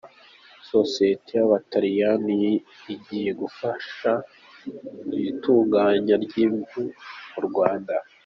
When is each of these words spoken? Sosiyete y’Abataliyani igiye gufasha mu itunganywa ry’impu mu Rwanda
Sosiyete 0.71 1.31
y’Abataliyani 1.39 2.39
igiye 2.93 3.31
gufasha 3.41 4.11
mu 5.07 5.15
itunganywa 5.29 6.15
ry’impu 6.25 6.81
mu 7.31 7.39
Rwanda 7.47 7.93